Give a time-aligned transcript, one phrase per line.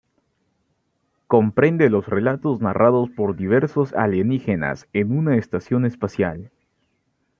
[1.27, 6.49] Comprende los relatos narrados por diversos alienígenas en una estación espacial.